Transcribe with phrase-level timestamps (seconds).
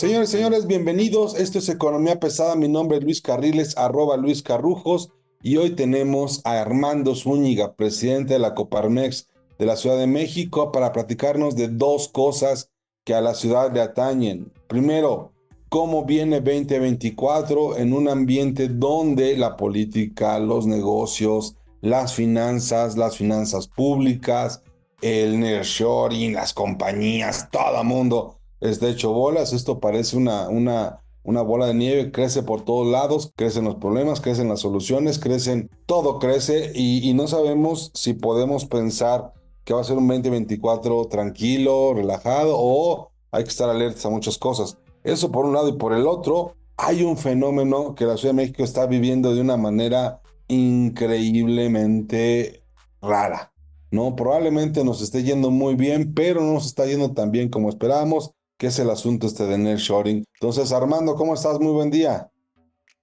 [0.00, 1.38] Señores, señores, bienvenidos.
[1.38, 2.56] Esto es Economía Pesada.
[2.56, 5.10] Mi nombre es Luis Carriles, arroba Luis Carrujos.
[5.42, 9.28] Y hoy tenemos a Armando Zúñiga, presidente de la Coparmex
[9.58, 12.70] de la Ciudad de México, para platicarnos de dos cosas
[13.04, 14.50] que a la ciudad le atañen.
[14.68, 15.32] Primero,
[15.68, 23.68] cómo viene 2024 en un ambiente donde la política, los negocios, las finanzas, las finanzas
[23.68, 24.62] públicas,
[25.02, 29.52] el nearshoring, las compañías, todo el mundo está hecho bolas.
[29.52, 34.20] Esto parece una, una, una bola de nieve, crece por todos lados, crecen los problemas,
[34.20, 39.32] crecen las soluciones, crecen, todo crece y, no sabemos si podemos pensar
[39.64, 44.38] que va a ser un 2024 tranquilo, relajado o hay que estar alertas a muchas
[44.38, 44.78] cosas.
[45.04, 48.42] Eso por un lado y por el otro, hay un fenómeno que la Ciudad de
[48.42, 52.62] México está viviendo de una manera increíblemente
[53.00, 53.52] rara.
[53.90, 54.16] ¿no?
[54.16, 58.32] Probablemente nos esté yendo muy bien, pero no nos está yendo tan bien como esperábamos,
[58.60, 60.22] que es el asunto este de nearshoring.
[60.34, 61.58] Entonces, Armando, ¿cómo estás?
[61.58, 62.30] Muy buen día.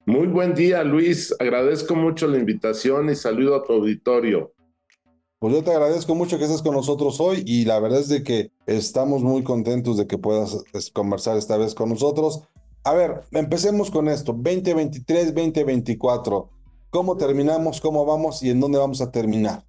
[0.06, 1.36] Muy buen día, Luis.
[1.40, 4.54] Agradezco mucho la invitación y saludo a tu auditorio.
[5.40, 8.22] Pues yo te agradezco mucho que estés con nosotros hoy y la verdad es de
[8.22, 10.64] que estamos muy contentos de que puedas
[10.94, 12.44] conversar esta vez con nosotros.
[12.84, 16.52] A ver, empecemos con esto, 2023, 2024.
[16.92, 17.82] ¿Cómo terminamos?
[17.82, 18.44] ¿Cómo vamos?
[18.44, 19.64] ¿Y en dónde vamos a terminar?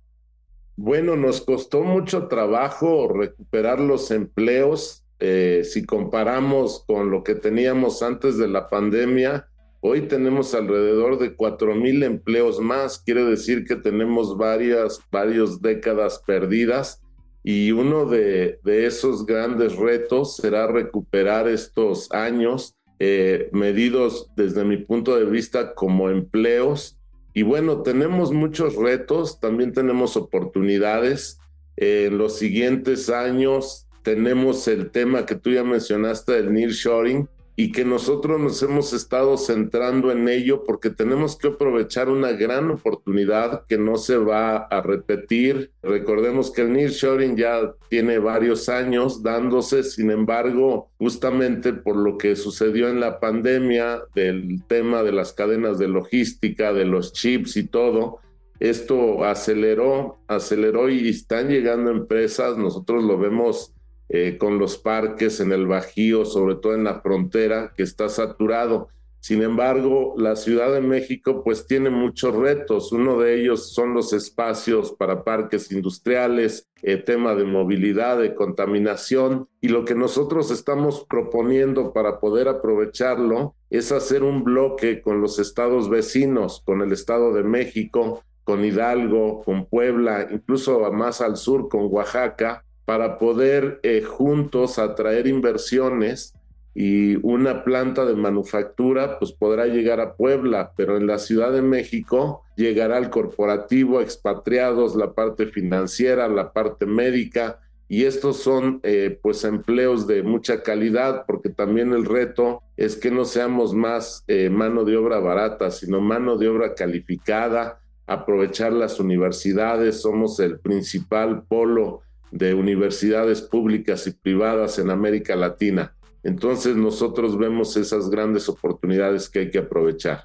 [0.76, 5.06] Bueno, nos costó mucho trabajo recuperar los empleos.
[5.20, 9.48] Eh, si comparamos con lo que teníamos antes de la pandemia,
[9.80, 13.00] hoy tenemos alrededor de cuatro mil empleos más.
[13.00, 17.02] Quiere decir que tenemos varias, varias décadas perdidas
[17.42, 24.76] y uno de, de esos grandes retos será recuperar estos años eh, medidos desde mi
[24.76, 26.98] punto de vista como empleos
[27.38, 31.38] y bueno, tenemos muchos retos, también tenemos oportunidades.
[31.76, 37.84] en los siguientes años tenemos el tema que tú ya mencionaste del nearshoring y que
[37.84, 43.76] nosotros nos hemos estado centrando en ello porque tenemos que aprovechar una gran oportunidad que
[43.76, 45.72] no se va a repetir.
[45.82, 52.34] Recordemos que el nearshoring ya tiene varios años dándose, sin embargo, justamente por lo que
[52.34, 57.64] sucedió en la pandemia del tema de las cadenas de logística, de los chips y
[57.64, 58.20] todo,
[58.58, 63.74] esto aceleró, aceleró y están llegando empresas, nosotros lo vemos
[64.08, 68.88] eh, con los parques en el Bajío, sobre todo en la frontera, que está saturado.
[69.20, 72.92] Sin embargo, la Ciudad de México pues tiene muchos retos.
[72.92, 79.48] Uno de ellos son los espacios para parques industriales, el tema de movilidad, de contaminación.
[79.60, 85.38] Y lo que nosotros estamos proponiendo para poder aprovecharlo es hacer un bloque con los
[85.38, 91.68] estados vecinos, con el Estado de México, con Hidalgo, con Puebla, incluso más al sur
[91.68, 96.34] con Oaxaca, para poder eh, juntos atraer inversiones
[96.74, 101.60] y una planta de manufactura pues podrá llegar a Puebla, pero en la Ciudad de
[101.60, 109.18] México llegará el corporativo, expatriados, la parte financiera, la parte médica y estos son eh,
[109.20, 114.48] pues empleos de mucha calidad porque también el reto es que no seamos más eh,
[114.48, 121.42] mano de obra barata, sino mano de obra calificada, aprovechar las universidades, somos el principal
[121.46, 122.00] polo
[122.30, 125.94] de universidades públicas y privadas en América Latina.
[126.22, 130.24] Entonces nosotros vemos esas grandes oportunidades que hay que aprovechar.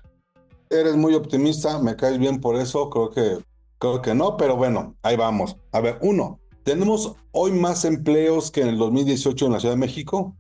[0.69, 3.43] Eres muy optimista, me caes bien por eso, creo que
[3.77, 5.57] creo que no, pero bueno, ahí vamos.
[5.71, 9.79] A ver, uno, ¿tenemos hoy más empleos que en el 2018 en la Ciudad de
[9.79, 10.35] México?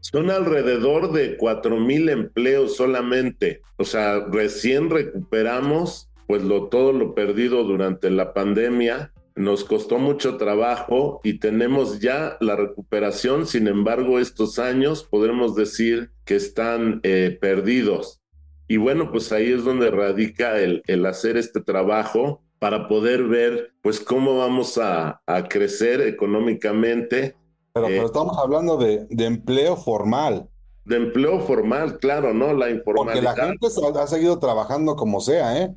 [0.00, 3.62] Son alrededor de 4 mil empleos solamente.
[3.78, 10.36] O sea, recién recuperamos pues lo, todo lo perdido durante la pandemia nos costó mucho
[10.36, 17.36] trabajo y tenemos ya la recuperación, sin embargo, estos años podremos decir que están eh,
[17.40, 18.20] perdidos.
[18.68, 23.72] Y bueno, pues ahí es donde radica el, el hacer este trabajo para poder ver
[23.82, 27.36] pues cómo vamos a, a crecer económicamente.
[27.74, 30.48] Pero, pero, eh, estamos hablando de, de empleo formal.
[30.84, 32.52] De empleo formal, claro, ¿no?
[32.54, 33.22] La informalidad.
[33.22, 35.74] Porque la gente ha seguido trabajando como sea, ¿eh?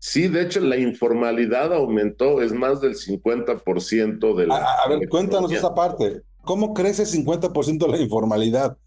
[0.00, 4.56] Sí, de hecho la informalidad aumentó, es más del 50% de la...
[4.56, 6.22] A, a ver, cuéntanos esa parte.
[6.42, 8.78] ¿Cómo crece 50% la informalidad?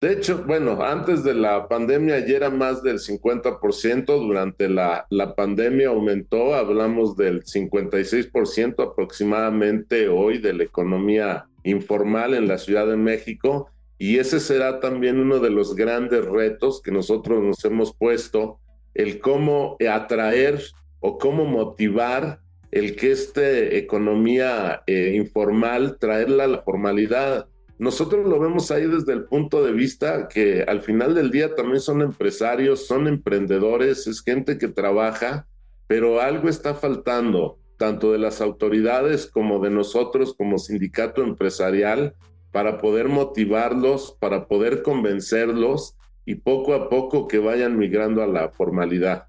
[0.00, 5.34] De hecho, bueno, antes de la pandemia ya era más del 50%, durante la, la
[5.36, 12.96] pandemia aumentó, hablamos del 56% aproximadamente hoy de la economía informal en la Ciudad de
[12.96, 18.58] México y ese será también uno de los grandes retos que nosotros nos hemos puesto,
[18.96, 20.60] el cómo atraer
[21.00, 22.40] o cómo motivar
[22.70, 27.46] el que esta economía eh, informal, traerla a la formalidad.
[27.78, 31.80] Nosotros lo vemos ahí desde el punto de vista que al final del día también
[31.80, 35.46] son empresarios, son emprendedores, es gente que trabaja,
[35.86, 42.14] pero algo está faltando, tanto de las autoridades como de nosotros como sindicato empresarial,
[42.50, 45.96] para poder motivarlos, para poder convencerlos
[46.26, 49.28] y poco a poco que vayan migrando a la formalidad.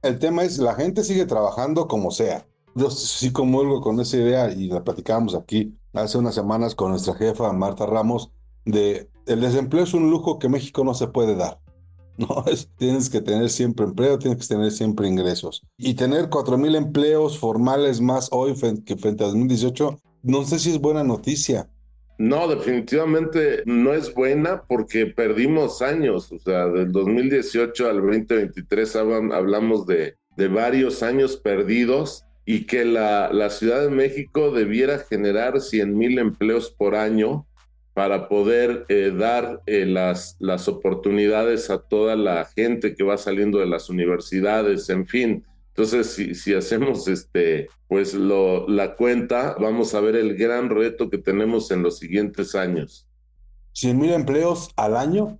[0.00, 2.46] El tema es, la gente sigue trabajando como sea.
[2.74, 7.14] Yo sí comulgo con esa idea y la platicábamos aquí hace unas semanas con nuestra
[7.14, 8.32] jefa Marta Ramos
[8.64, 11.60] de el desempleo es un lujo que México no se puede dar.
[12.18, 15.62] No, es, tienes que tener siempre empleo, tienes que tener siempre ingresos.
[15.78, 18.52] Y tener 4.000 empleos formales más hoy
[18.84, 21.70] que frente a 2018, no sé si es buena noticia.
[22.20, 29.86] No, definitivamente no es buena porque perdimos años, o sea, del 2018 al 2023 hablamos
[29.86, 30.16] de,
[30.50, 36.70] varios años perdidos y que la, la Ciudad de México debiera generar 100 mil empleos
[36.70, 37.46] por año
[37.94, 43.60] para poder eh, dar eh, las, las oportunidades a toda la gente que va saliendo
[43.60, 45.46] de las universidades, en fin.
[45.80, 51.08] Entonces, si, si hacemos este, pues lo, la cuenta, vamos a ver el gran reto
[51.08, 53.08] que tenemos en los siguientes años.
[53.72, 55.38] 100 mil empleos al año.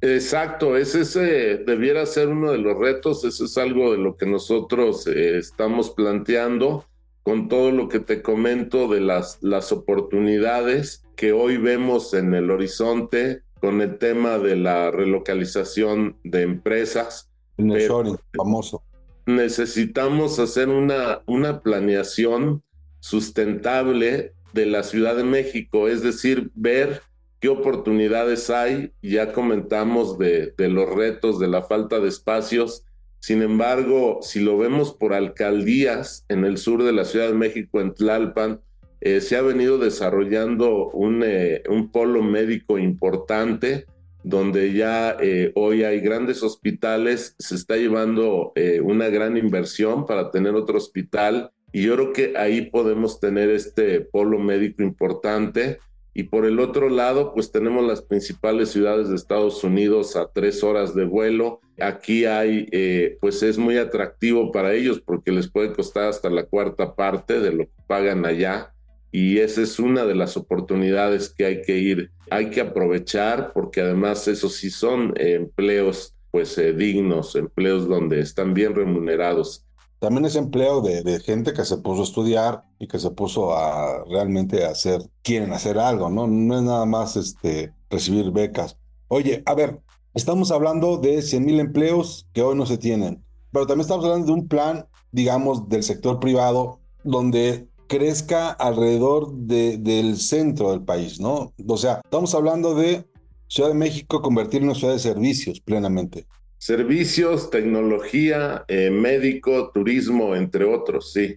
[0.00, 4.26] Exacto, ese, ese debiera ser uno de los retos, eso es algo de lo que
[4.26, 6.84] nosotros eh, estamos planteando
[7.24, 12.52] con todo lo que te comento de las, las oportunidades que hoy vemos en el
[12.52, 17.28] horizonte con el tema de la relocalización de empresas.
[17.58, 17.90] El
[18.36, 18.84] famoso.
[19.26, 22.62] Necesitamos hacer una, una planeación
[23.00, 27.02] sustentable de la Ciudad de México, es decir, ver
[27.44, 28.92] qué oportunidades hay.
[29.02, 32.86] Ya comentamos de, los retos, de la falta de espacios.
[33.20, 37.82] Sin embargo, si lo vemos por alcaldías en el sur de la Ciudad de México,
[37.82, 38.60] en Tlalpan,
[39.02, 43.84] eh, se ha venido desarrollando un, eh, un, polo médico importante
[44.24, 50.54] donde ya eh, hoy hay grandes hospitales, se está llevando una gran inversión para tener
[50.54, 55.78] otro hospital y yo creo que ahí podemos tener este polo médico importante
[56.16, 60.62] y por el otro lado, pues tenemos las principales ciudades de Estados Unidos a tres
[60.62, 61.60] horas de vuelo.
[61.80, 66.44] Aquí hay, eh, pues es muy atractivo para ellos porque les puede costar hasta la
[66.44, 68.72] cuarta parte de lo que pagan allá.
[69.16, 73.80] Y esa es una de las oportunidades que hay que ir, hay que aprovechar porque
[73.80, 79.64] además esos sí son empleos pues eh, dignos, empleos donde están bien remunerados
[80.00, 84.04] también es empleo de, gente que se puso a estudiar y que se puso a
[84.04, 86.26] realmente hacer, quieren hacer algo, ¿no?
[86.26, 88.76] No es nada más este, recibir becas.
[89.08, 89.80] Oye, a ver,
[90.12, 94.26] estamos hablando de 100 mil empleos que hoy no se tienen, pero también estamos hablando
[94.26, 101.20] de un plan, digamos, del sector privado donde crezca alrededor de, del centro del país,
[101.20, 101.52] ¿no?
[101.66, 103.04] O sea, estamos hablando de
[103.46, 106.26] Ciudad de México convertir en una ciudad de servicios plenamente.
[106.58, 111.36] Servicios, tecnología, eh, médico, turismo, entre otros, sí.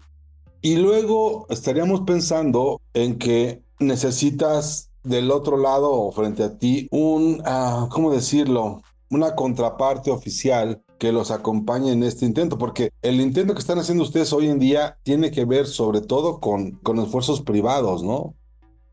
[0.61, 7.39] Y luego estaríamos pensando en que necesitas del otro lado o frente a ti un,
[7.45, 8.81] ah, ¿cómo decirlo?
[9.11, 14.03] Una contraparte oficial que los acompañe en este intento, porque el intento que están haciendo
[14.03, 18.35] ustedes hoy en día tiene que ver sobre todo con, con esfuerzos privados, ¿no?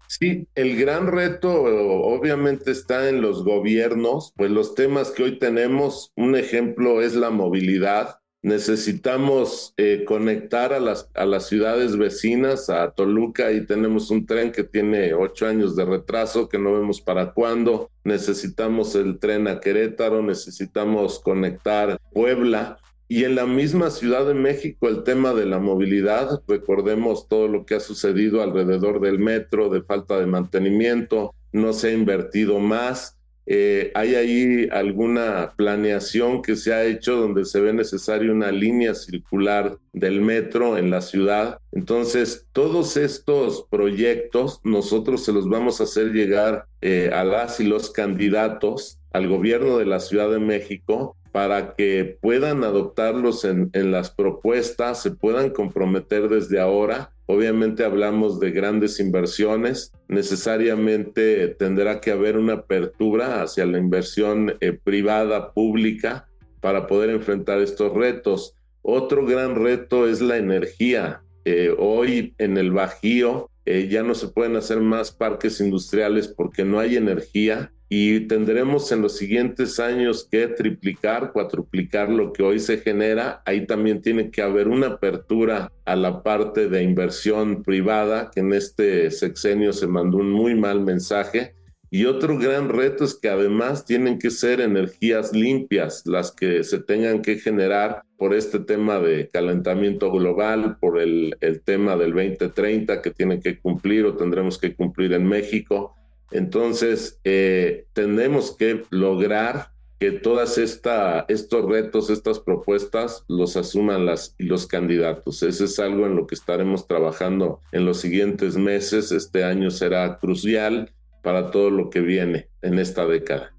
[0.07, 6.13] Sí, el gran reto obviamente está en los gobiernos, pues los temas que hoy tenemos,
[6.15, 8.21] un ejemplo es la movilidad.
[8.45, 14.53] Necesitamos eh, conectar a las, a las ciudades vecinas, a Toluca, y tenemos un tren
[14.53, 17.91] que tiene ocho años de retraso, que no vemos para cuándo.
[18.05, 22.77] Necesitamos el tren a Querétaro, necesitamos conectar Puebla.
[23.09, 27.65] Y en la misma Ciudad de México el tema de la movilidad, recordemos todo lo
[27.65, 33.17] que ha sucedido alrededor del metro, de falta de mantenimiento, no se ha invertido más.
[33.47, 38.95] Eh, hay ahí alguna planeación que se ha hecho donde se ve necesaria una línea
[38.95, 41.59] circular del metro en la ciudad.
[41.73, 47.65] Entonces, todos estos proyectos nosotros se los vamos a hacer llegar eh, a las y
[47.65, 53.91] los candidatos al gobierno de la Ciudad de México para que puedan adoptarlos en, en
[53.91, 62.11] las propuestas, se puedan comprometer desde ahora Obviamente hablamos de grandes inversiones, necesariamente tendrá que
[62.11, 66.29] haber una apertura hacia la inversión eh, privada, pública,
[66.61, 68.55] para poder enfrentar estos retos.
[68.83, 71.23] Otro gran reto es la energía.
[71.47, 76.65] Eh, hoy en el Bajío eh, ya no se pueden hacer más parques industriales porque
[76.65, 82.59] no hay energía y tendremos en los siguientes años que triplicar, cuatruplicar lo que hoy
[82.59, 83.41] se genera.
[83.47, 88.53] Ahí también tiene que haber una apertura a la parte de inversión privada, que en
[88.53, 91.55] este sexenio se mandó un muy mal mensaje.
[91.89, 96.81] Y otro gran reto es que además tienen que ser energías limpias las que se
[96.81, 103.01] tengan que generar por este tema de calentamiento global, por el, el tema del 2030
[103.01, 105.95] que tienen que cumplir o tendremos que cumplir en México.
[106.31, 114.35] Entonces, eh, tenemos que lograr que todas esta, estos retos, estas propuestas, los asuman las,
[114.39, 115.43] los candidatos.
[115.43, 119.13] Ese es algo en lo que estaremos trabajando en los siguientes meses.
[119.13, 123.55] Este año será crucial para todo lo que viene en esta década.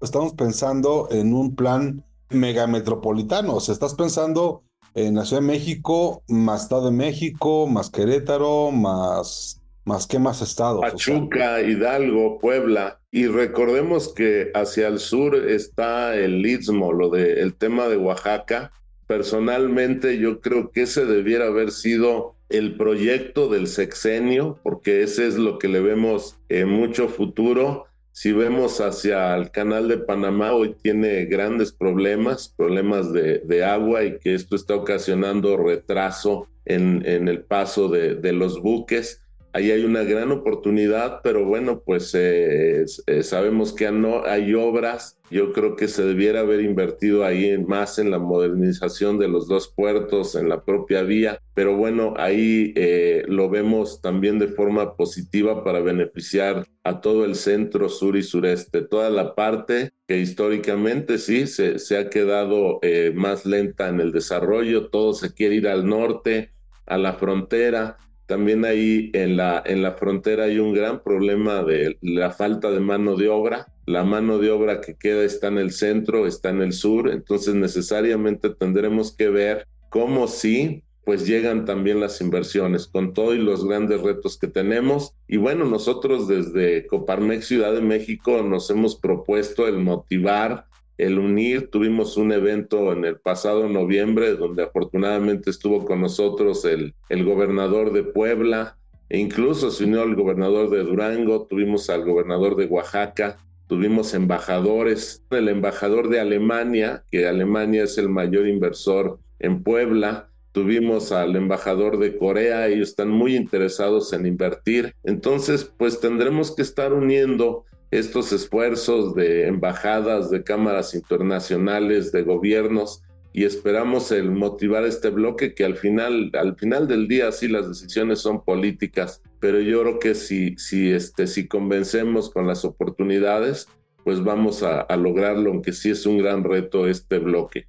[0.00, 4.62] Estamos pensando en un plan megametropolitano, o sea, estás pensando
[4.94, 10.40] en la Ciudad de México, más Estado de México, más Querétaro, más más que más
[10.40, 10.80] estados.
[10.80, 13.00] Pachuca, Hidalgo, Puebla.
[13.10, 18.72] Y recordemos que hacia el sur está el Istmo, lo de el tema de Oaxaca.
[19.06, 25.36] Personalmente yo creo que ese debiera haber sido el proyecto del sexenio, porque ese es
[25.36, 27.86] lo que le vemos en mucho futuro.
[28.12, 34.04] Si vemos hacia el canal de Panamá, hoy tiene grandes problemas, problemas de, de agua
[34.04, 39.23] y que esto está ocasionando retraso en, en el paso de, de los buques
[39.54, 45.16] ahí hay una gran oportunidad, pero bueno, pues eh, eh, sabemos que no hay obras.
[45.30, 49.72] Yo creo que se debiera haber invertido ahí más en la modernización de los dos
[49.74, 55.62] puertos, en la propia vía, pero bueno, ahí eh, lo vemos también de forma positiva
[55.62, 61.46] para beneficiar a todo el centro, sur y sureste, toda la parte que históricamente sí
[61.46, 62.80] se, se ha quedado
[63.14, 66.50] más lenta en el desarrollo, todo se quiere ir al norte,
[66.86, 67.96] a la frontera,
[68.26, 72.80] también ahí en la, en la frontera hay un gran problema de la falta de
[72.80, 73.66] mano de obra.
[73.86, 77.54] La mano de obra que queda está en el centro, está en el sur, entonces
[77.54, 84.00] necesariamente tendremos que ver cómo sí, pues llegan también las inversiones con todos los grandes
[84.00, 85.14] retos que tenemos.
[85.28, 90.66] Y bueno, nosotros desde Coparmex Ciudad de México nos hemos propuesto el motivar
[90.98, 91.70] el unir.
[91.70, 97.92] Tuvimos un evento en el pasado noviembre donde afortunadamente estuvo con nosotros el, el gobernador
[97.92, 98.76] de Puebla
[99.08, 103.36] e incluso se unió el gobernador de Durango, tuvimos al gobernador de Oaxaca,
[103.66, 111.12] tuvimos embajadores, el embajador de Alemania, que Alemania es el mayor inversor en Puebla, tuvimos
[111.12, 116.92] al embajador de Corea, ellos están muy interesados en invertir, entonces pues tendremos que estar
[116.92, 117.64] uniendo
[117.98, 125.54] estos esfuerzos de embajadas, de cámaras internacionales, de gobiernos, y esperamos el motivar este bloque
[125.54, 129.98] que al final, al final del día sí las decisiones son políticas, pero yo creo
[129.98, 133.68] que si, si, este, si convencemos con las oportunidades,
[134.04, 137.66] pues vamos a, a lograrlo, aunque sí es un gran reto este bloque.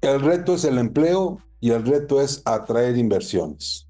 [0.00, 3.86] El reto es el empleo y el reto es atraer inversiones.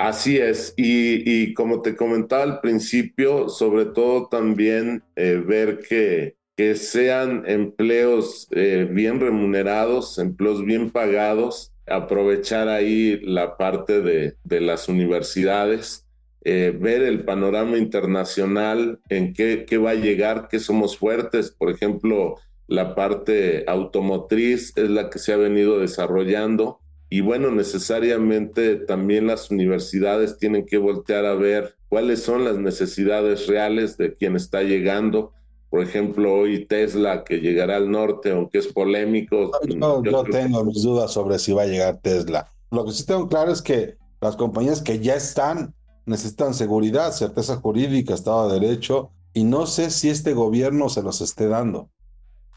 [0.00, 6.74] Así es, y, como te comentaba al principio, sobre todo también eh, ver que, que,
[6.74, 14.88] sean empleos eh, bien remunerados, empleos bien pagados, aprovechar ahí la parte de, de las
[14.88, 16.06] universidades,
[16.44, 21.70] eh, ver el panorama internacional, en qué, qué va a llegar, qué somos fuertes, por
[21.70, 22.36] ejemplo,
[22.68, 26.79] la parte automotriz es la que se ha venido desarrollando
[27.12, 33.48] y bueno, necesariamente también las universidades tienen que voltear a ver cuáles son las necesidades
[33.48, 35.32] reales de quien está llegando.
[35.70, 39.50] Por ejemplo, hoy Tesla que llegará al norte, aunque es polémico.
[39.66, 42.46] yo, tengo mis dudas sobre si va a llegar Tesla.
[42.70, 45.74] Lo que sí tengo claro es que las compañías que ya están
[46.06, 51.20] necesitan seguridad, certeza jurídica, Estado de Derecho, y no sé si este gobierno se los
[51.20, 51.90] esté dando.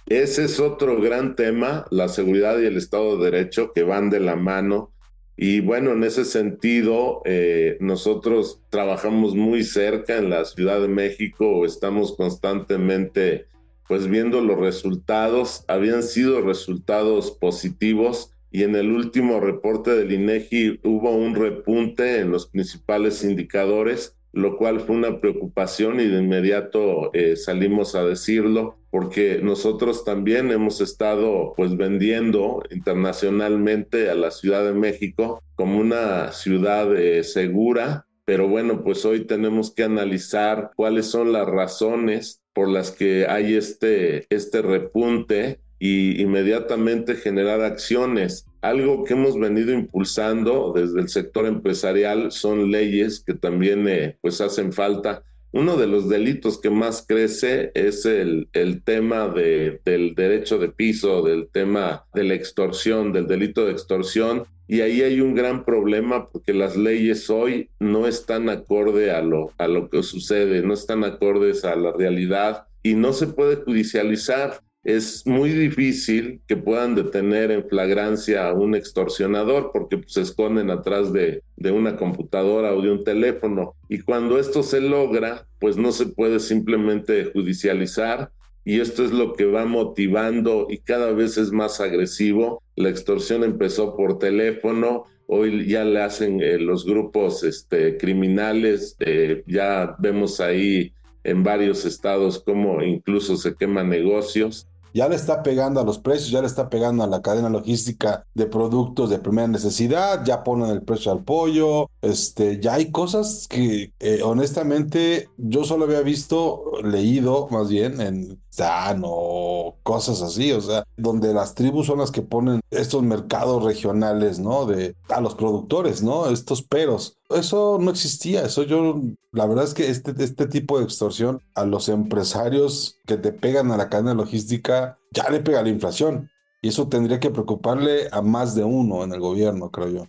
[0.05, 4.19] Ese es otro gran tema, la seguridad y el Estado de Derecho que van de
[4.19, 4.91] la mano.
[5.37, 11.65] Y bueno, en ese sentido, eh, nosotros trabajamos muy cerca en la Ciudad de México,
[11.65, 13.47] estamos constantemente
[13.87, 20.79] pues viendo los resultados, habían sido resultados positivos y en el último reporte del INEGI
[20.83, 27.13] hubo un repunte en los principales indicadores lo cual fue una preocupación y de inmediato
[27.13, 34.65] eh, salimos a decirlo porque nosotros también hemos estado pues vendiendo internacionalmente a la Ciudad
[34.65, 41.07] de México como una ciudad eh, segura, pero bueno, pues hoy tenemos que analizar cuáles
[41.07, 48.45] son las razones por las que hay este, este repunte y inmediatamente generar acciones.
[48.61, 54.39] Algo que hemos venido impulsando desde el sector empresarial son leyes que también eh, pues
[54.39, 55.23] hacen falta.
[55.51, 60.69] Uno de los delitos que más crece es el, el tema de, del derecho de
[60.69, 64.45] piso, del tema de la extorsión, del delito de extorsión.
[64.69, 69.51] Y ahí hay un gran problema porque las leyes hoy no están acorde a lo,
[69.57, 74.61] a lo que sucede, no están acordes a la realidad y no se puede judicializar
[74.83, 80.69] es muy difícil que puedan detener en flagrancia a un extorsionador porque pues, se esconden
[80.69, 83.75] atrás de, de, una computadora o de un teléfono.
[83.87, 88.31] Y cuando esto se logra, pues no se puede simplemente judicializar
[88.65, 92.61] y esto es lo que va motivando y cada vez es más agresivo.
[92.75, 99.43] La extorsión empezó por teléfono, hoy ya le hacen eh, los grupos este, criminales, eh,
[99.47, 105.79] ya vemos ahí en varios estados cómo incluso se queman negocios ya le está pegando
[105.79, 109.47] a los precios, ya le está pegando a la cadena logística de productos de primera
[109.47, 115.63] necesidad, ya ponen el precio al pollo, este, ya hay cosas que eh, honestamente yo
[115.63, 121.87] solo había visto, leído más bien en Sano, cosas así, o sea, donde las tribus
[121.87, 124.67] son las que ponen estos mercados regionales, ¿no?
[124.67, 126.29] De a los productores, ¿no?
[126.29, 127.17] Estos peros.
[127.31, 131.65] Eso no existía, eso yo, la verdad es que este, este tipo de extorsión a
[131.65, 136.29] los empresarios que te pegan a la cadena logística, ya le pega la inflación.
[136.61, 140.05] Y eso tendría que preocuparle a más de uno en el gobierno, creo yo.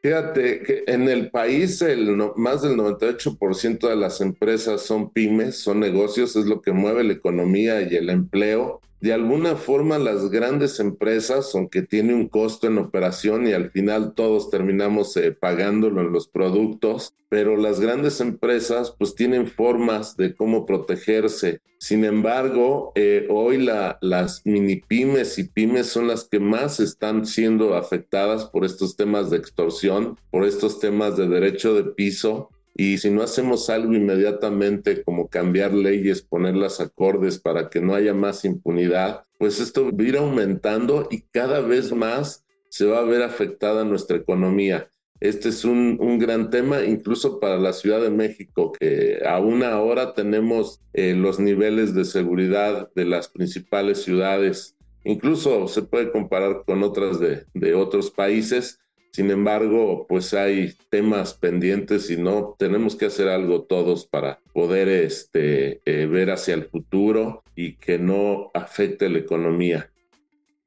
[0.00, 5.80] Fíjate que en el país el más del 98% de las empresas son pymes, son
[5.80, 10.80] negocios, es lo que mueve la economía y el empleo de alguna forma las grandes
[10.80, 16.12] empresas, aunque tiene un costo en operación y al final todos terminamos eh, pagándolo en
[16.12, 21.60] los productos, pero las grandes empresas pues tienen formas de cómo protegerse.
[21.78, 27.24] Sin embargo, eh, hoy la, las mini pymes y pymes son las que más están
[27.24, 32.98] siendo afectadas por estos temas de extorsión, por estos temas de derecho de piso y
[32.98, 38.44] si no hacemos algo inmediatamente como cambiar leyes, ponerlas acordes para que no haya más
[38.44, 43.22] impunidad, pues esto va a ir aumentando y cada vez más se va a ver
[43.22, 44.88] afectada nuestra economía.
[45.18, 50.14] Este es un, un, gran tema, incluso para la Ciudad de México, que aún ahora
[50.14, 54.76] tenemos eh, los niveles de seguridad de las principales ciudades.
[55.02, 58.78] Incluso se puede comparar con otras de, de otros países,
[59.18, 64.88] sin embargo, pues hay temas pendientes y no tenemos que hacer algo todos para poder
[64.88, 69.90] este, eh, ver hacia el futuro y que no afecte la economía.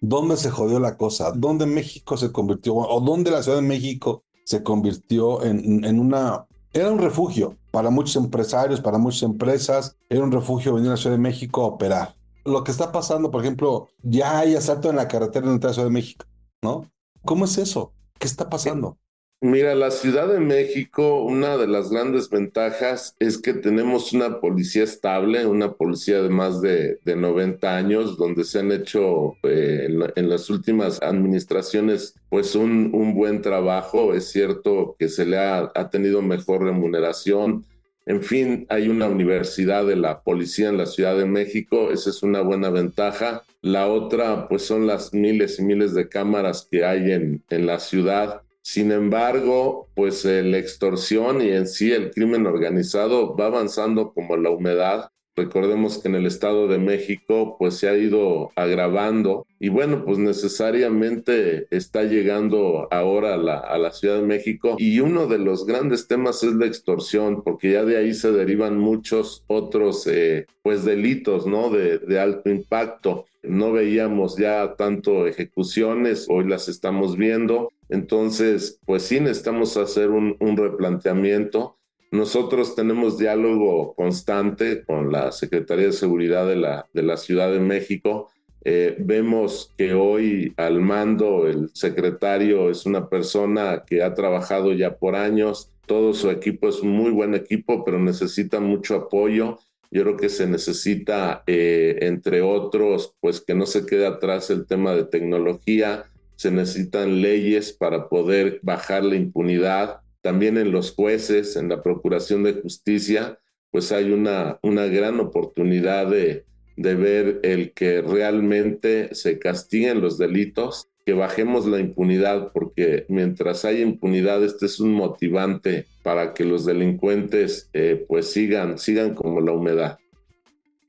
[0.02, 1.32] ¿Dónde se jodió la cosa?
[1.34, 6.46] ¿Dónde México se convirtió, o dónde la Ciudad de México se convirtió en, en una...
[6.74, 10.98] Era un refugio para muchos empresarios, para muchas empresas, era un refugio venir a la
[10.98, 12.16] Ciudad de México a operar.
[12.44, 15.88] Lo que está pasando, por ejemplo, ya hay asalto en la carretera en la Ciudad
[15.88, 16.26] de México,
[16.62, 16.92] ¿no?
[17.24, 17.94] ¿Cómo es eso?
[18.22, 19.00] ¿Qué está pasando?
[19.44, 24.84] Mira, la Ciudad de México, una de las grandes ventajas es que tenemos una policía
[24.84, 30.30] estable, una policía de más de, de 90 años, donde se han hecho eh, en,
[30.30, 34.14] las últimas administraciones pues un, un, buen trabajo.
[34.14, 37.66] Es cierto que se le ha, ha tenido mejor remuneración.
[38.12, 42.24] En fin, hay una universidad de la policía en la Ciudad de México, esa es
[42.24, 43.44] una buena ventaja.
[43.62, 47.80] La otra, pues son las miles y miles de cámaras que hay en, en la
[47.80, 48.42] ciudad.
[48.62, 54.50] Sin embargo, pues la extorsión y en sí el crimen organizado va avanzando como la
[54.50, 60.04] humedad Recordemos que en el Estado de México pues se ha ido agravando y bueno
[60.04, 64.76] pues necesariamente está llegando ahora a la, a la, Ciudad de México.
[64.78, 68.78] Y uno de los grandes temas es la extorsión porque ya de ahí se derivan
[68.78, 73.26] muchos otros eh, pues delitos no de, de alto impacto.
[73.42, 77.72] No veíamos ya tanto ejecuciones hoy las estamos viendo.
[77.88, 81.78] Entonces pues sí necesitamos hacer un, un replanteamiento
[82.12, 87.60] nosotros tenemos diálogo constante con la Secretaría de Seguridad de la, de la Ciudad de
[87.60, 88.30] México
[88.64, 94.98] Eh, vemos que hoy al mando el secretario es una persona que ha trabajado ya
[94.98, 99.58] por años, todo su equipo es un muy buen equipo, pero necesita mucho apoyo.
[99.90, 104.66] Yo creo que se necesita, eh, entre otros, pues que no se quede atrás el
[104.68, 110.02] tema de tecnología, se necesitan leyes para poder bajar la impunidad.
[110.22, 113.40] También en los jueces, en la Procuración de Justicia,
[113.72, 116.46] pues hay una, una gran oportunidad de,
[116.78, 123.66] de ver el que realmente se castiguen los delitos, que bajemos la impunidad, porque mientras
[123.66, 129.42] haya impunidad, este es un motivante para que los delincuentes eh, pues sigan, sigan como
[129.42, 129.98] la humedad.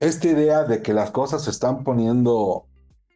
[0.01, 2.67] Esta idea de que las cosas se están poniendo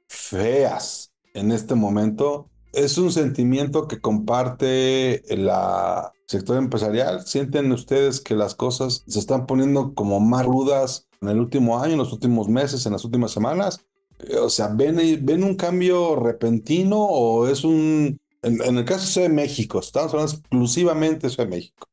[0.09, 7.27] feas en este momento es un sentimiento que comparte la sector empresarial.
[7.27, 11.93] ¿Sienten ustedes que las cosas se están poniendo como más rudas en el último año,
[11.93, 13.85] en los últimos meses, en las últimas semanas?
[14.19, 18.21] Eh, o sea, ¿ven, ven un cambio repentino o es un...
[18.43, 21.89] En, el caso de México, estamos hablando exclusivamente de México.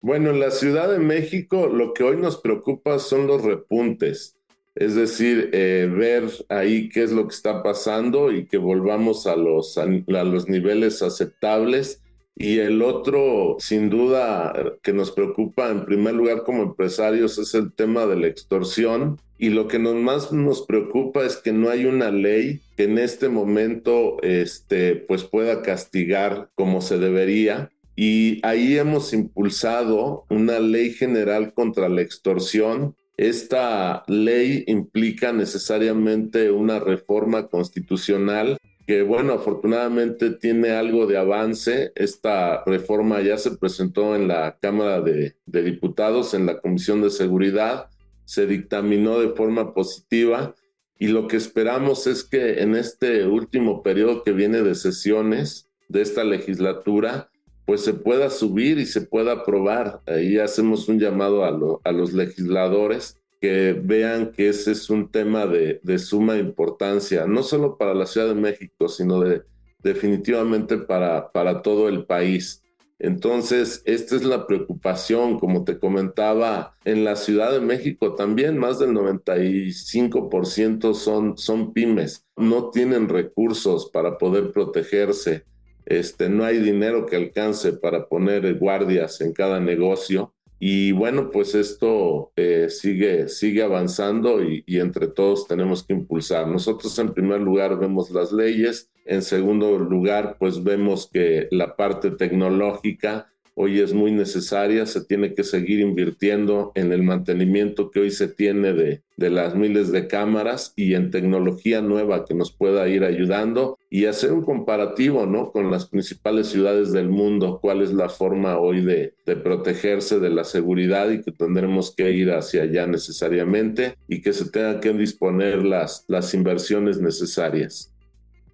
[0.00, 4.35] Bueno, en la Ciudad de México lo que hoy nos preocupa son los repuntes.
[4.76, 9.34] Es decir, eh, ver ahí qué es lo que está pasando y que volvamos a
[9.34, 12.02] los, a, los niveles aceptables.
[12.36, 17.72] Y el otro, sin duda, que nos preocupa en primer lugar como empresarios es el
[17.72, 19.18] tema de la extorsión.
[19.38, 22.98] Y lo que nos, más nos preocupa es que no hay una ley que en
[22.98, 27.70] este momento este, pues pueda castigar como se debería.
[27.96, 36.78] Y ahí hemos impulsado una ley general contra la extorsión esta ley implica necesariamente una
[36.78, 41.92] reforma constitucional que, bueno, afortunadamente tiene algo de avance.
[41.94, 47.88] Esta reforma ya se presentó en la Cámara de, Diputados, en la Comisión de Seguridad,
[48.24, 50.54] se dictaminó de forma positiva
[50.98, 56.02] y lo que esperamos es que en este último periodo que viene de sesiones de
[56.02, 57.30] esta legislatura,
[57.66, 60.00] pues se pueda subir y se pueda aprobar.
[60.06, 61.50] Ahí hacemos un llamado a,
[61.92, 67.92] los legisladores que vean que ese es un tema de, suma importancia, no solo para
[67.92, 69.42] la Ciudad de México, sino de,
[69.80, 72.62] definitivamente para, para todo el país.
[72.98, 78.78] Entonces, esta es la preocupación, como te comentaba, en la Ciudad de México también más
[78.78, 85.44] del 95% son, son pymes, no tienen recursos para poder protegerse
[85.86, 90.34] este, no hay dinero que alcance para poner guardias en cada negocio.
[90.58, 96.48] Y bueno, pues esto eh, sigue, sigue avanzando y, y, entre todos tenemos que impulsar.
[96.48, 102.10] Nosotros en primer lugar vemos las leyes, en segundo lugar pues vemos que la parte
[102.10, 108.10] tecnológica hoy es muy necesaria, se tiene que seguir invirtiendo en el mantenimiento que hoy
[108.10, 112.86] se tiene de, de las miles de cámaras y en tecnología nueva que nos pueda
[112.86, 115.52] ir ayudando y hacer un comparativo ¿no?
[115.52, 120.28] con las principales ciudades del mundo, cuál es la forma hoy de, de protegerse de
[120.28, 124.92] la seguridad y que tendremos que ir hacia allá necesariamente y que se tengan que
[124.92, 127.90] disponer las, las inversiones necesarias.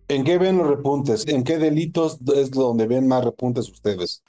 [0.07, 1.27] ¿En qué ven los repuntes?
[1.27, 4.23] ¿En qué delitos es donde ven más repuntes ustedes?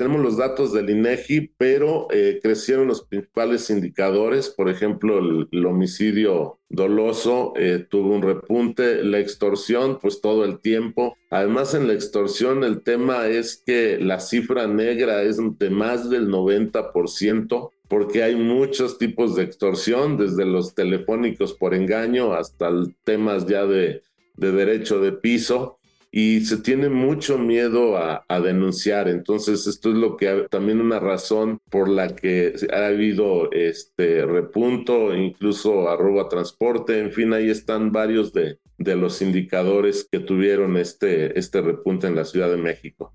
[0.00, 4.48] Tenemos los datos del INEGI, pero eh, crecieron los principales indicadores.
[4.48, 11.18] Por ejemplo, el, homicidio doloso eh, tuvo un repunte, la extorsión, pues todo el tiempo.
[11.28, 16.30] Además, en la extorsión, el tema es que la cifra negra es de más del
[16.30, 22.70] 90% porque hay muchos tipos de extorsión, desde los telefónicos por engaño hasta
[23.04, 24.00] temas ya de,
[24.36, 25.79] de derecho de piso
[26.12, 29.08] y se tiene mucho miedo a, denunciar.
[29.08, 35.14] Entonces, esto es lo que también una razón por la que ha habido este repunto,
[35.14, 41.38] incluso arroba transporte, en fin, ahí están varios de, de los indicadores que tuvieron este,
[41.38, 43.12] este repunte en la Ciudad de México.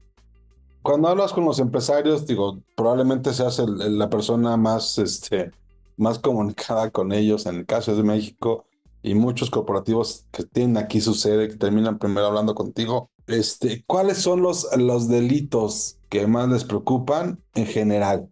[0.82, 5.52] Cuando hablas con los empresarios, digo, probablemente seas la persona más, este,
[5.98, 8.66] más comunicada con ellos en el caso de México
[9.06, 13.12] y muchos corporativos que tienen aquí su sede, que terminan primero hablando contigo.
[13.28, 18.30] Este, ¿Cuáles son los, los delitos que más les preocupan en general?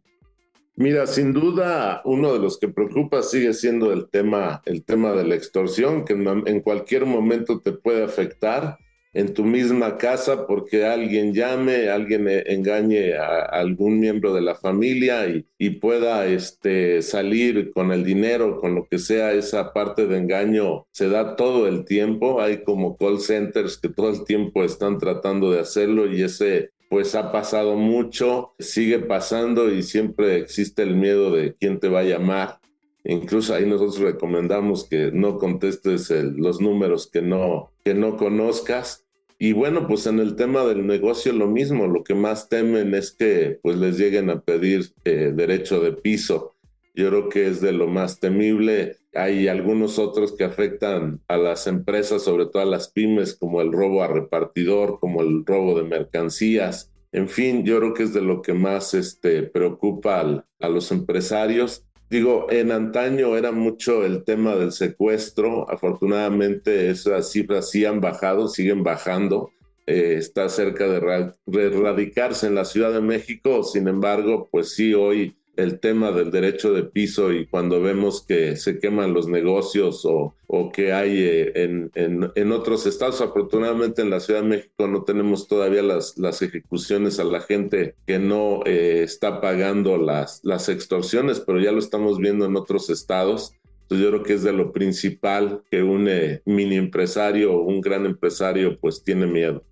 [0.76, 5.24] Mira, sin duda, uno de los que preocupa sigue siendo el tema, el tema de
[5.24, 8.80] la extorsión, que en cualquier momento te puede afectar
[9.13, 14.56] en tu misma casa porque alguien llame, alguien e, engañe a algún miembro de la
[14.56, 20.08] familia y, y, pueda este, salir con el dinero, con lo que sea, esa parte
[20.08, 22.41] de engaño se da todo el tiempo.
[22.41, 27.15] Hay como call centers que todo el tiempo están tratando de hacerlo y ese pues
[27.15, 32.04] ha pasado mucho, sigue pasando y siempre existe el miedo de quién te va a
[32.04, 32.60] llamar.
[33.04, 39.03] Incluso ahí nosotros recomendamos que no contestes los números que no, que no conozcas.
[39.39, 43.12] Y bueno, pues en el tema del negocio lo mismo, lo que más temen es
[43.12, 46.56] que pues les lleguen a pedir eh, derecho de piso.
[46.96, 48.98] Yo creo que es de lo más temible.
[49.13, 53.72] Hay algunos otros que afectan a las empresas, sobre todo a las pymes, como el
[53.72, 56.91] robo a repartidor, como el robo de mercancías.
[57.12, 61.86] En fin, yo creo que es de lo que más este, preocupa a los empresarios.
[62.13, 65.67] Digo, en antaño era mucho el tema del secuestro.
[65.67, 69.49] Afortunadamente esas cifras sí han bajado, siguen bajando.
[69.88, 73.63] Eh, está cerca de erradicarse en la Ciudad de México.
[73.63, 78.56] Sin embargo, pues sí, hoy el tema del derecho de piso y cuando vemos que
[78.56, 84.10] se queman los negocios o, o que hay eh, en, en, otros estados, afortunadamente en
[84.10, 88.62] la Ciudad de México no tenemos todavía las, las ejecuciones a la gente que no
[88.66, 93.54] eh, está pagando las, las extorsiones, pero ya lo estamos viendo en otros estados.
[93.84, 97.80] Entonces yo creo que es de lo principal que un eh, mini empresario o un
[97.80, 99.63] gran empresario pues tiene miedo.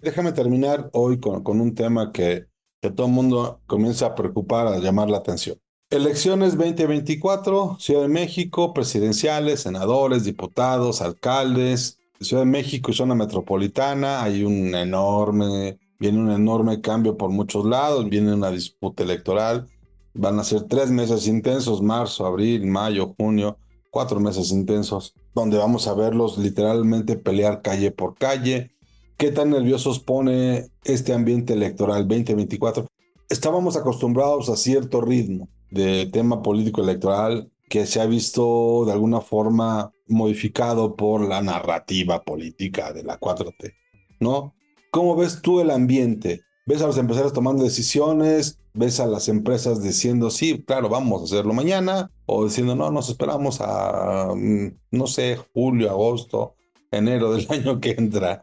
[0.00, 2.46] Déjame terminar hoy con, con un tema que
[2.86, 5.58] que todo el mundo comienza a preocupar, a llamar la atención.
[5.90, 11.98] Elecciones 2024, Ciudad de México, presidenciales, senadores, diputados, alcaldes.
[12.20, 17.66] Ciudad de México y zona metropolitana, hay un enorme, viene un enorme cambio por muchos
[17.66, 19.66] lados, viene una disputa electoral.
[20.14, 23.58] Van a ser tres meses intensos, marzo, abril, mayo, junio,
[23.90, 28.75] cuatro meses intensos, donde vamos a verlos literalmente pelear calle por calle,
[29.16, 32.86] ¿Qué tan nerviosos pone este ambiente electoral 2024?
[33.30, 39.22] Estábamos acostumbrados a cierto ritmo de tema político electoral que se ha visto de alguna
[39.22, 43.72] forma modificado por la narrativa política de la 4T,
[44.20, 44.54] ¿no?
[44.90, 46.42] ¿Cómo ves tú el ambiente?
[46.66, 48.58] ¿Ves a los empresarios tomando decisiones?
[48.74, 52.10] ¿Ves a las empresas diciendo, sí, claro, vamos a hacerlo mañana?
[52.26, 56.54] ¿O diciendo, no, nos esperamos a, mm, no sé, julio, agosto,
[56.90, 58.42] enero del año que entra?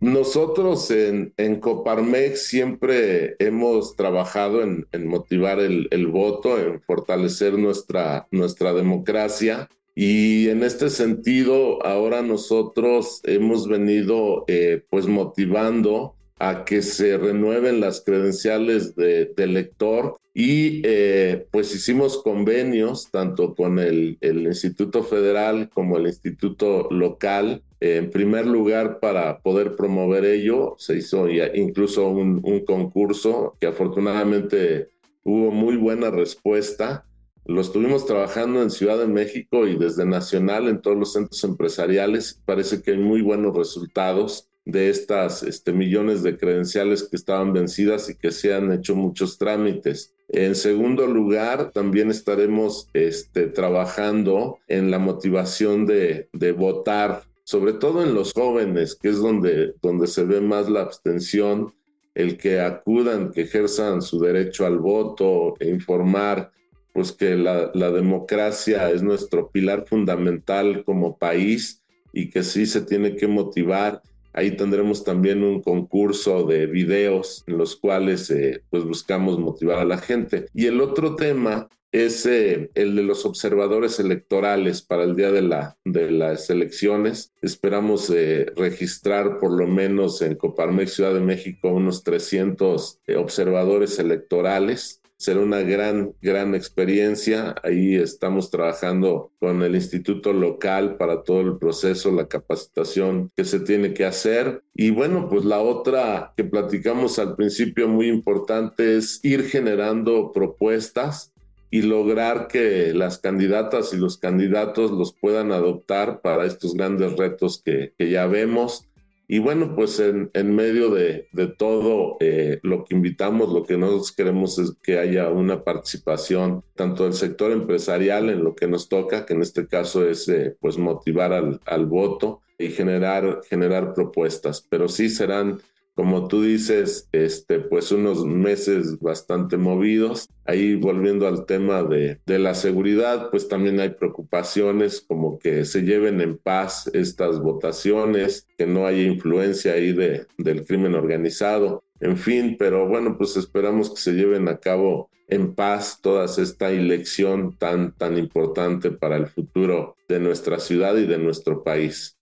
[0.00, 8.72] Nosotros en, en, Coparmex siempre hemos trabajado en, motivar el, voto, en fortalecer nuestra, nuestra
[8.72, 9.68] democracia.
[9.94, 17.80] Y en este sentido, ahora nosotros hemos venido eh, pues motivando a que se renueven
[17.80, 25.68] las credenciales de, lector y eh, pues hicimos convenios tanto con el, el, Instituto Federal
[25.68, 27.62] como el Instituto Local.
[27.80, 34.88] en primer lugar, para poder promover ello, se hizo incluso un, un concurso que afortunadamente
[35.22, 37.04] hubo muy buena respuesta.
[37.44, 42.40] Lo estuvimos trabajando en Ciudad de México y desde Nacional en todos los centros empresariales.
[42.46, 48.08] Parece que hay muy buenos resultados de estas este, millones de credenciales que estaban vencidas
[48.08, 50.14] y que se han hecho muchos trámites.
[50.28, 58.02] En segundo lugar, también estaremos este, trabajando en la motivación de, de, votar, sobre todo
[58.02, 61.72] en los jóvenes, que es donde, donde se ve más la abstención,
[62.14, 66.52] el que acudan, que ejerzan su derecho al voto e informar
[66.92, 72.82] pues que la, la democracia es nuestro pilar fundamental como país y que sí se
[72.82, 78.84] tiene que motivar Ahí tendremos también un concurso de videos en los cuales eh, pues
[78.84, 80.46] buscamos motivar a la gente.
[80.54, 85.42] Y el otro tema es eh, el de los observadores electorales para el día de,
[85.42, 87.32] la, de las elecciones.
[87.42, 94.99] Esperamos eh, registrar por lo menos en Coparmex Ciudad de México unos 300 observadores electorales
[95.20, 97.54] será una gran, gran experiencia.
[97.62, 103.60] Ahí estamos trabajando con el instituto local para todo el proceso, la capacitación que se
[103.60, 104.62] tiene que hacer.
[104.74, 111.34] Y bueno, pues la otra que platicamos al principio muy importante es ir generando propuestas
[111.70, 117.60] y lograr que las candidatas y los candidatos los puedan adoptar para estos grandes retos
[117.62, 118.88] que, que ya vemos.
[119.32, 124.10] Y bueno, pues en, en medio de, todo eh, lo que invitamos, lo que nosotros
[124.10, 129.26] queremos es que haya una participación tanto del sector empresarial en lo que nos toca,
[129.26, 134.66] que en este caso es eh, pues motivar al, al voto y generar, generar propuestas,
[134.68, 135.60] pero sí serán
[135.94, 140.28] como tú dices, este, pues unos meses bastante movidos.
[140.44, 145.82] Ahí volviendo al tema de, de, la seguridad, pues también hay preocupaciones como que se
[145.82, 152.16] lleven en paz estas votaciones, que no haya influencia ahí de, del crimen organizado, en
[152.16, 157.56] fin, pero bueno, pues esperamos que se lleven a cabo en paz toda esta elección
[157.56, 162.16] tan, tan importante para el futuro de nuestra ciudad y de nuestro país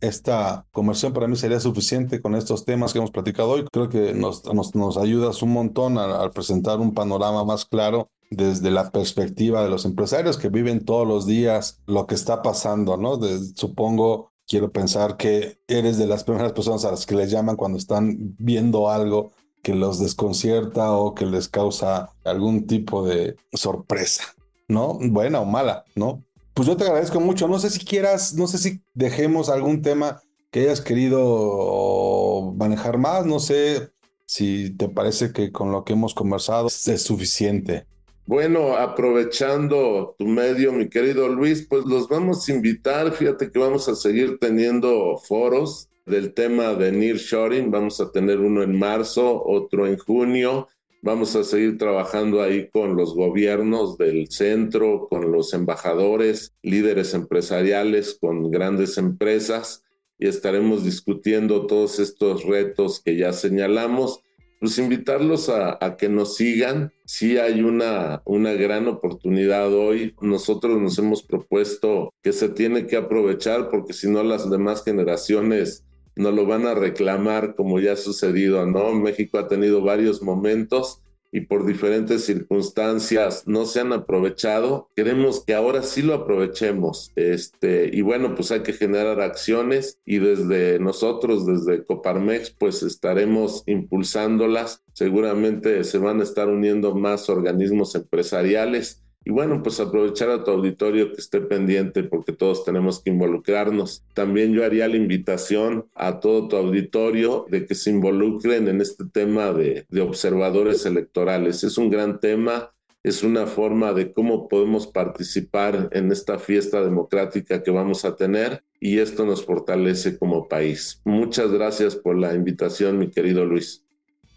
[0.00, 3.64] esta conversión para mí sería suficiente con estos temas que hemos platicado hoy.
[3.70, 8.70] Creo que nos, nos, nos ayudas un montón al, presentar un panorama más claro desde
[8.70, 13.18] la perspectiva de los empresarios que viven todos los días lo que está pasando, ¿no?
[13.56, 17.76] supongo, quiero pensar que eres de las primeras personas a las que les llaman cuando
[17.76, 19.32] están viendo algo
[19.62, 24.24] que los desconcierta o que les causa algún tipo de sorpresa,
[24.68, 24.98] ¿no?
[25.00, 26.24] Buena o mala, ¿no?
[26.60, 27.48] Pues yo te agradezco mucho.
[27.48, 30.20] No sé si quieras, no sé si dejemos algún tema
[30.50, 33.24] que hayas querido manejar más.
[33.24, 33.88] No sé
[34.26, 37.86] si te parece que con lo que hemos conversado es suficiente.
[38.26, 43.10] Bueno, aprovechando tu medio, mi querido Luis, pues los vamos a invitar.
[43.12, 47.70] Fíjate que vamos a seguir teniendo foros del tema de nearshoring.
[47.70, 50.68] Vamos a tener uno en marzo, otro en junio.
[51.02, 58.18] Vamos a seguir trabajando ahí con los gobiernos del centro, con los embajadores, líderes empresariales,
[58.20, 59.82] con grandes empresas
[60.18, 64.20] y estaremos discutiendo todos estos retos que ya señalamos.
[64.60, 66.92] Pues invitarlos a, que nos sigan.
[67.06, 70.14] Sí hay una, una gran oportunidad hoy.
[70.20, 75.86] Nosotros nos hemos propuesto que se tiene que aprovechar porque si no las demás generaciones
[76.16, 78.92] no lo van a reclamar como ya ha sucedido, ¿no?
[78.92, 84.90] México ha tenido varios momentos y por diferentes circunstancias no se han aprovechado.
[84.96, 87.12] Queremos que ahora sí lo aprovechemos.
[87.14, 93.62] Este, y bueno, pues hay que generar acciones y desde nosotros, desde Coparmex, pues estaremos
[93.66, 94.82] impulsándolas.
[94.92, 100.50] Seguramente se van a estar uniendo más organismos empresariales y bueno, pues aprovechar a tu
[100.50, 104.02] auditorio que esté pendiente porque todos tenemos que involucrarnos.
[104.14, 109.04] También yo haría la invitación a todo tu auditorio de que se involucren en este
[109.04, 111.62] tema de, de observadores electorales.
[111.64, 117.62] Es un gran tema, es una forma de cómo podemos participar en esta fiesta democrática
[117.62, 121.02] que vamos a tener y esto nos fortalece como país.
[121.04, 123.84] Muchas gracias por la invitación, mi querido Luis.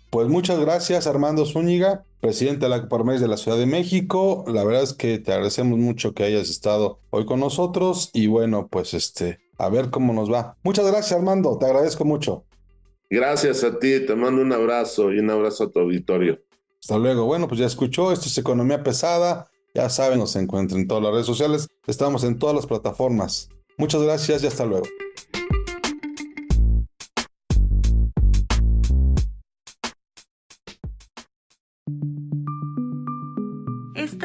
[0.09, 4.45] Pues muchas gracias, Armando Zúñiga, presidente de la Coparmex de la Ciudad de México.
[4.47, 8.69] La verdad es que te agradecemos mucho que hayas estado hoy con nosotros y bueno,
[8.71, 10.55] pues este, a ver cómo nos va.
[10.63, 12.45] Muchas gracias, Armando, te agradezco mucho.
[13.09, 16.39] Gracias a ti, te mando un abrazo y un abrazo a tu auditorio.
[16.81, 17.25] Hasta luego.
[17.25, 19.49] Bueno, pues ya escuchó, esto es Economía Pesada.
[19.75, 21.67] Ya saben, nos encuentran en todas las redes sociales.
[21.87, 23.49] Estamos en todas las plataformas.
[23.77, 24.85] Muchas gracias y hasta luego.